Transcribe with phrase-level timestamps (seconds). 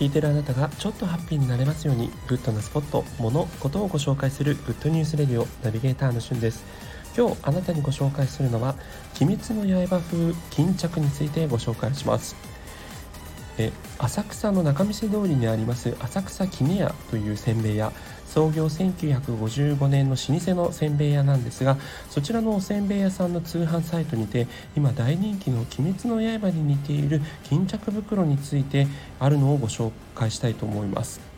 [0.00, 6.64] 聞いてるあなたがちょっとハッピーになれますようにグッドなスポット、物、ことをご紹介する Good News Radio ナビゲーターのしゅんです。
[7.14, 8.76] 今日あなたにご紹介するのは
[9.20, 12.34] 鬼滅の刃風巾着についてご紹介します。
[13.58, 17.92] え浅草の仲見世通りにあります浅草杵屋というせんべい屋。
[18.30, 21.76] 創業1955年の老舗のせんべい屋なんですが
[22.10, 28.86] そちらのおせんべい屋さんの通販サイトにて今大人気の「鬼滅の刃」に似ている巾着袋について
[29.18, 31.29] あるのをご紹介したいと思います。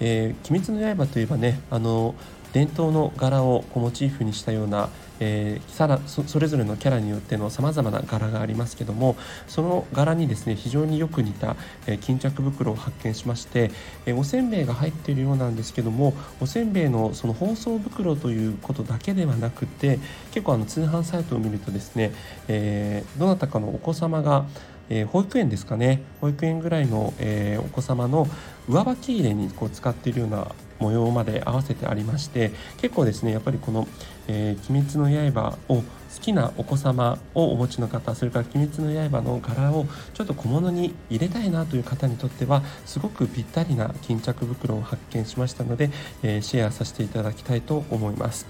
[0.00, 2.14] えー、鬼滅の刃といえばねあの
[2.52, 4.88] 伝統の柄をモチーフにしたような、
[5.20, 9.16] えー、さらそれぞれのキャラによってのさまざまな柄がありますけども
[9.46, 11.56] その柄にですね非常によく似た、
[11.86, 13.70] えー、巾着袋を発見しまして、
[14.06, 19.98] えー、おせんべいが入っているようなんですけどもおせんべいのその包装袋ということだけではなくて
[20.30, 22.12] 結構あの通販サイトを見るとですね、
[22.48, 24.46] えどなたかのお子様が
[24.90, 28.26] えー、保育園ですかね保育園ぐらいの、えー、お子様の
[28.68, 33.88] 上履き入れにこう使っているような模様まで合わせてありまして結構ですねやっぱりこの
[34.28, 35.82] 「えー、鬼滅の刃」を好
[36.20, 45.90] きなお子様をお持ちの方それから「鬼滅の刃」の柄をちょっと小物に入れたいなという方にとってはすごくぴったりな巾着袋を発見しましたので、
[46.22, 48.46] えー、シェアさせていただきたいと思います。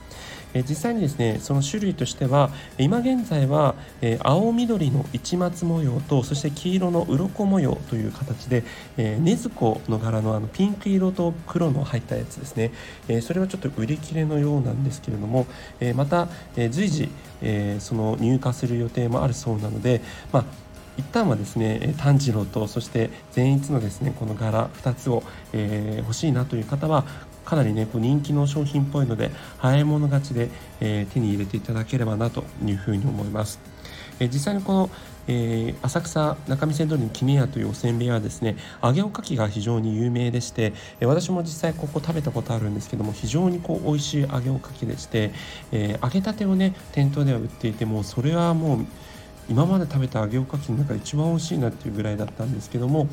[0.54, 8.64] え実際にですねその種類としては今現在は、え青緑の市松模様とそして黄色の鱗模様という形で
[8.96, 12.72] 禰豆子の柄のあのピンク色と黒の入ったやつですね、
[13.08, 15.46] えそれはちょっと売り切れのようなんですけれども、
[15.80, 17.08] えまた、え随時、
[17.42, 20.00] えその入荷する予定もあるそうなので、
[20.32, 20.67] まあ
[20.98, 27.04] 一旦はですね炭治郎とそして善逸のですねこの柄2つを、えー、欲しいなという方は
[27.44, 33.58] かなりねこう人気の商品っぽいので早い者勝ちで、えー、手に入れていただければなというふうに思います。
[34.20, 34.91] えー、実際にこの
[35.28, 45.32] えー、浅草仲見世通りの杵屋というおせんべいはですね揚げおかきが非常に有名でして、え、私も実際ここ食べたことあるんですけども非常にこう美味しい揚げおかきでして、
[45.70, 48.87] えー、揚げたてをね店頭では売っていてもそれはもう
[49.48, 53.09] 今まで食べた揚げおかきの中で一番美味しいなっていうぐらいだったんですけども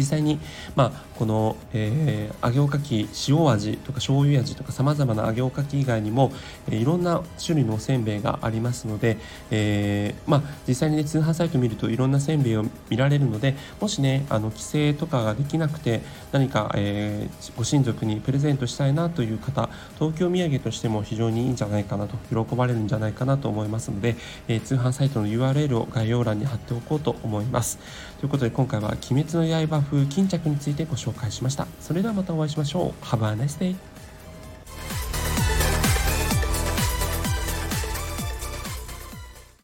[0.00, 0.40] 実際に、
[0.76, 6.32] まあ、この、えー、揚げおかき塩味とか醤油味とかさまざまな揚げおかき以外にも、
[6.70, 9.18] えー、いろんな種類のおせんべいがありますので、
[9.50, 16.00] えー、まあ、実際に、ね、通販サイト見るといろんなせんべいを見られるのでもしねあの帰省とかができなくて
[16.32, 19.68] 何か、えご親族にプレゼントしたいなという方
[19.98, 24.16] 東京土産としても非常にいいんじゃないかなと喜ばれるんじゃないかなと思いますので、
[24.48, 27.78] え通販サイトの URL を概要欄に貼っておこうと思います。
[28.20, 31.66] ということで今回は「鬼滅の刃風巾着についてご紹介しました。
[31.80, 33.04] それではまたお会いしましょう。
[33.04, 33.74] Have a nice day